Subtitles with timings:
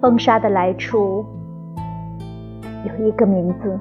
[0.00, 1.26] 风沙的来处
[2.86, 3.78] 有一个名字。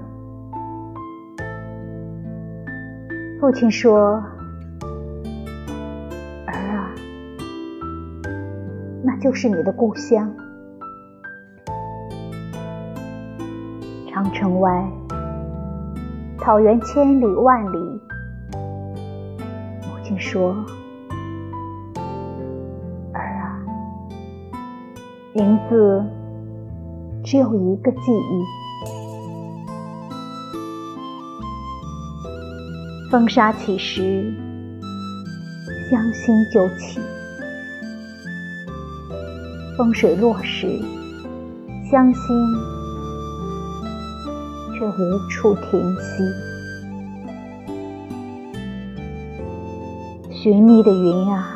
[3.40, 4.22] 父亲说
[6.46, 6.92] ：“儿啊，
[9.02, 10.30] 那就是你的故乡。
[14.10, 14.86] 长城外，
[16.40, 17.78] 草原千里万里。”
[19.88, 20.54] 母亲说
[25.34, 26.04] ：“名字
[27.24, 28.44] 只有一个记忆。”
[33.12, 34.32] 风沙起时，
[35.90, 37.02] 乡心就起；
[39.76, 40.80] 风水落时，
[41.90, 42.22] 乡心
[44.78, 46.24] 却无处停息。
[50.32, 51.56] 寻觅的云啊，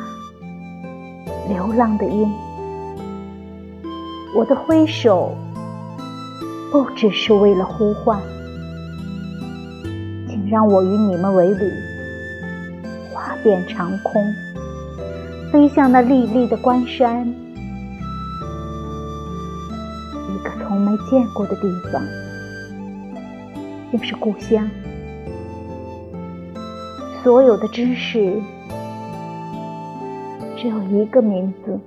[1.48, 2.28] 流浪的鹰，
[4.34, 5.32] 我的挥手
[6.72, 8.20] 不只是为了呼唤。
[10.26, 11.70] 请让我与你们为侣，
[13.12, 14.20] 划遍长空，
[15.52, 17.24] 飞向那历历的关山，
[20.28, 22.02] 一个从没见过的地方，
[23.92, 24.68] 竟是故乡。
[27.22, 28.42] 所有的知识，
[30.56, 31.78] 只有一个名字，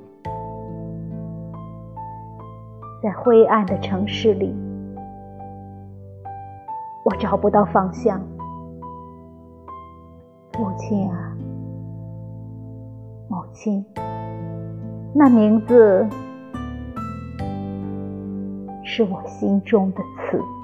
[3.08, 4.53] 在灰暗的城市里，
[7.05, 8.19] 我找不到方向。
[10.59, 11.33] 母亲啊，
[13.30, 13.86] 母亲，
[15.16, 16.05] 那名字
[18.83, 20.57] 是我心中的刺。